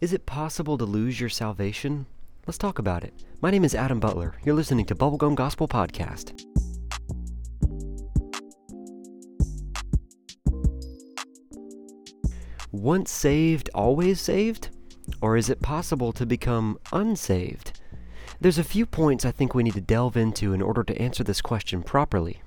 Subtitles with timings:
[0.00, 2.06] Is it possible to lose your salvation?
[2.46, 3.12] Let's talk about it.
[3.40, 4.34] My name is Adam Butler.
[4.44, 6.40] You're listening to Bubblegum Gospel Podcast.
[12.70, 14.68] Once saved, always saved?
[15.20, 17.80] Or is it possible to become unsaved?
[18.40, 21.24] There's a few points I think we need to delve into in order to answer
[21.24, 22.40] this question properly.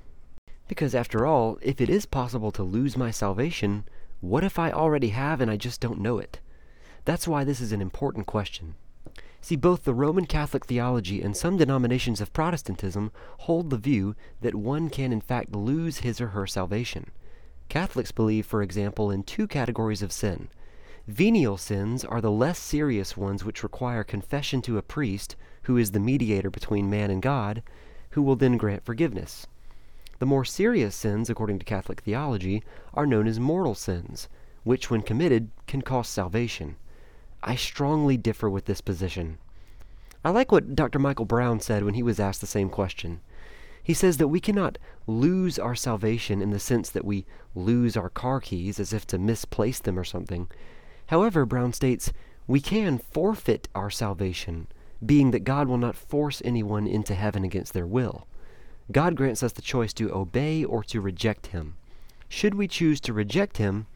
[0.70, 3.84] Because after all, if it is possible to lose my salvation,
[4.22, 6.40] what if I already have and I just don't know it?
[7.06, 8.76] That's why this is an important question.
[9.42, 14.54] See, both the Roman Catholic theology and some denominations of Protestantism hold the view that
[14.54, 17.10] one can in fact lose his or her salvation.
[17.68, 20.50] Catholics believe, for example, in two categories of sin.
[21.08, 25.92] Venial sins are the less serious ones which require confession to a priest, who is
[25.92, 27.64] the mediator between man and God,
[28.12, 29.48] who will then grant forgiveness.
[30.20, 32.62] The more serious sins, according to Catholic theology,
[32.94, 34.30] are known as mortal sins,
[34.64, 36.76] which, when committed, can cost salvation.
[37.44, 39.38] I strongly differ with this position.
[40.24, 41.00] I like what Dr.
[41.00, 43.22] Michael Brown said when he was asked the same question.
[43.84, 48.10] He says that we cannot lose our salvation in the sense that we lose our
[48.10, 50.48] car keys as if to misplace them or something.
[51.08, 52.14] However, Brown states,
[52.48, 54.68] we can forfeit our salvation,
[55.04, 58.28] being that God will not force anyone into heaven against their will.
[58.92, 61.76] God grants us the choice to obey or to reject Him.
[62.30, 63.88] Should we choose to reject Him,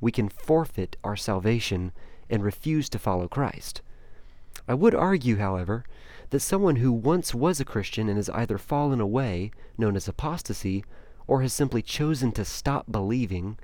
[0.00, 1.92] we can forfeit our salvation
[2.28, 3.82] and refuse to follow Christ.
[4.66, 5.84] I would argue, however,
[6.30, 10.84] that someone who once was a Christian and has either fallen away, known as apostasy,
[11.26, 13.58] or has simply chosen to stop believing,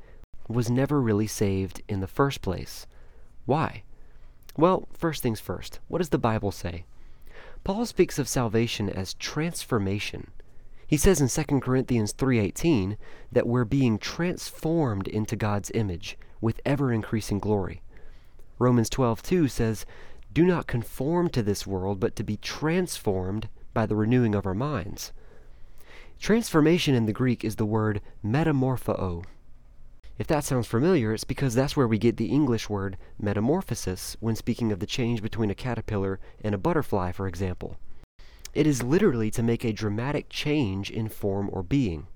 [0.48, 2.86] was never really saved in the first place.
[3.46, 3.82] Why?
[4.56, 6.84] Well, first things first, what does the Bible say?
[7.62, 10.30] Paul speaks of salvation as transformation.
[10.86, 12.96] He says in 2 Corinthians 3:18
[13.30, 17.82] that we're being transformed into God's image with ever increasing glory.
[18.60, 19.86] Romans 12:2 says,
[20.34, 24.54] "Do not conform to this world, but to be transformed by the renewing of our
[24.54, 25.12] minds."
[26.18, 29.24] Transformation in the Greek is the word metamorpho.
[30.18, 34.36] If that sounds familiar, it's because that's where we get the English word metamorphosis when
[34.36, 37.78] speaking of the change between a caterpillar and a butterfly, for example.
[38.52, 42.08] It is literally to make a dramatic change in form or being.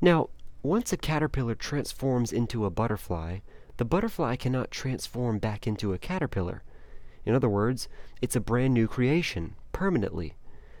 [0.00, 0.30] Now,
[0.64, 3.38] once a caterpillar transforms into a butterfly,
[3.76, 6.62] the butterfly cannot transform back into a caterpillar.
[7.24, 7.88] In other words,
[8.22, 10.36] it's a brand new creation, permanently.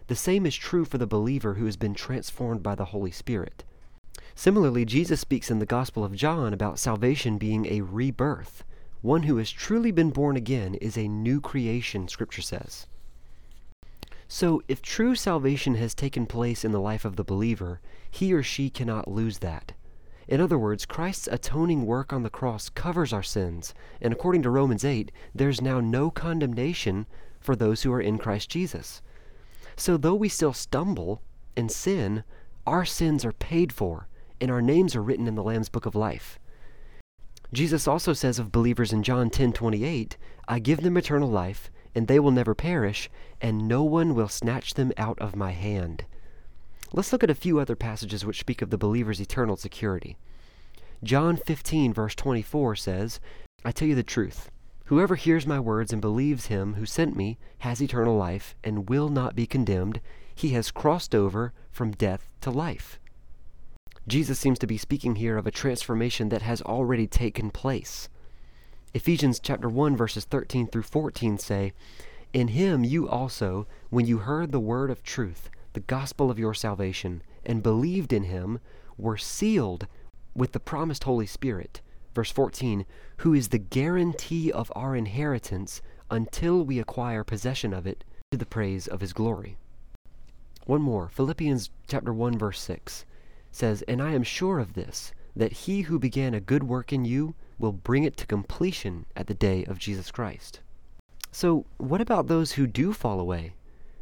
[0.06, 3.64] The same is true for the believer who has been transformed by the Holy Spirit.
[4.34, 8.64] Similarly, Jesus speaks in the Gospel of John about salvation being a rebirth.
[9.02, 12.86] One who has truly been born again is a new creation, Scripture says.
[14.28, 17.80] So, if true salvation has taken place in the life of the believer,
[18.10, 19.72] he or she cannot lose that.
[20.28, 24.50] In other words, Christ's atoning work on the cross covers our sins, and according to
[24.50, 27.06] Romans 8, there's now no condemnation
[27.38, 29.02] for those who are in Christ Jesus.
[29.76, 31.22] So though we still stumble
[31.56, 32.24] and sin,
[32.66, 34.08] our sins are paid for,
[34.40, 36.40] and our names are written in the Lamb's book of life.
[37.52, 40.16] Jesus also says of believers in John 10:28,
[40.48, 43.08] "I give them eternal life, and they will never perish,
[43.40, 46.04] and no one will snatch them out of my hand."
[46.96, 50.16] Let's look at a few other passages which speak of the believer's eternal security.
[51.04, 53.20] John 15, verse 24 says,
[53.66, 54.50] I tell you the truth.
[54.86, 59.10] Whoever hears my words and believes him who sent me has eternal life and will
[59.10, 60.00] not be condemned.
[60.34, 62.98] He has crossed over from death to life.
[64.08, 68.08] Jesus seems to be speaking here of a transformation that has already taken place.
[68.94, 71.74] Ephesians chapter 1 verses 13 through 14 say,
[72.32, 76.54] In him you also, when you heard the word of truth, the gospel of your
[76.54, 78.58] salvation and believed in him
[78.96, 79.86] were sealed
[80.34, 81.82] with the promised Holy Spirit.
[82.14, 82.86] Verse 14,
[83.18, 88.46] who is the guarantee of our inheritance until we acquire possession of it to the
[88.46, 89.58] praise of his glory.
[90.64, 93.04] One more, Philippians chapter 1 verse 6
[93.52, 97.04] says, "And I am sure of this, that he who began a good work in
[97.04, 100.60] you will bring it to completion at the day of Jesus Christ."
[101.32, 103.52] So, what about those who do fall away?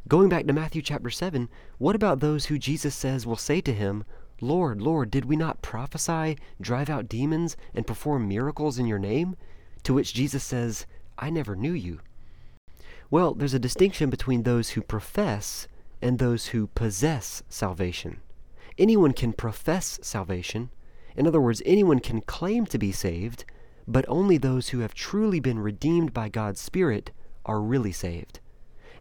[0.06, 1.48] Going back to Matthew chapter 7,
[1.78, 4.04] what about those who Jesus says will say to him,
[4.38, 9.34] Lord, Lord, did we not prophesy, drive out demons, and perform miracles in your name?
[9.84, 10.84] To which Jesus says,
[11.16, 12.00] I never knew you.
[13.10, 15.68] Well, there's a distinction between those who profess
[16.02, 18.20] and those who possess salvation.
[18.76, 20.68] Anyone can profess salvation.
[21.16, 23.46] In other words, anyone can claim to be saved,
[23.88, 27.10] but only those who have truly been redeemed by God's Spirit
[27.46, 28.40] are really saved.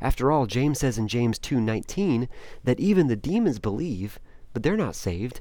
[0.03, 2.27] After all, James says in James 2:19
[2.65, 4.19] that even the demons believe,
[4.51, 5.39] but they're not saved.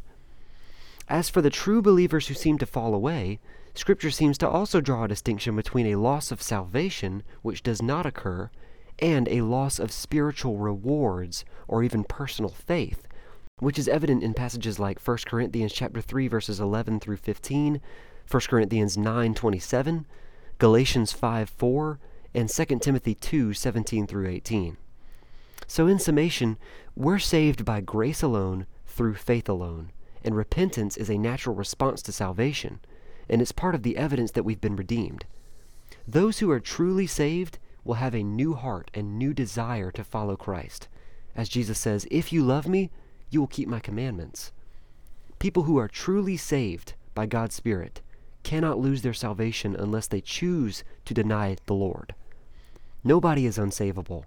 [1.08, 3.40] As for the true believers who seem to fall away,
[3.74, 8.06] Scripture seems to also draw a distinction between a loss of salvation, which does not
[8.06, 8.50] occur,
[9.00, 13.08] and a loss of spiritual rewards or even personal faith,
[13.58, 17.80] which is evident in passages like 1 Corinthians chapter 3 verses 11 through 15,
[18.30, 20.06] 1 Corinthians 9:27,
[20.58, 21.98] Galatians 5:4,
[22.34, 24.76] and 2 Timothy 2:17 through 18.
[25.66, 26.58] So in summation,
[26.94, 29.92] we're saved by grace alone through faith alone,
[30.24, 32.80] and repentance is a natural response to salvation,
[33.28, 35.24] and it's part of the evidence that we've been redeemed.
[36.06, 40.36] Those who are truly saved will have a new heart and new desire to follow
[40.36, 40.88] Christ.
[41.34, 42.90] As Jesus says, If you love me,
[43.30, 44.52] you will keep my commandments.
[45.38, 48.00] People who are truly saved by God's Spirit
[48.42, 52.14] cannot lose their salvation unless they choose to deny the Lord.
[53.04, 54.24] Nobody is unsavable.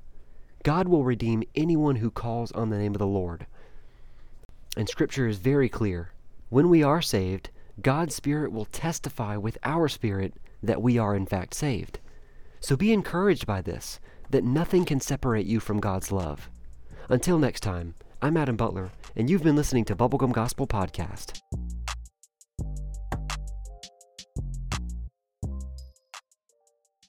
[0.63, 3.48] God will redeem anyone who calls on the name of the Lord.
[4.75, 6.12] And Scripture is very clear.
[6.50, 7.51] When we are saved,
[7.81, 12.00] God's Spirit will testify with our spirit that we are in fact saved.
[12.60, 14.00] So be encouraged by this,
[14.31, 16.50] that nothing can separate you from God's love.
[17.07, 21.39] Until next time, I'm Adam Butler, and you've been listening to Bubblegum Gospel Podcast.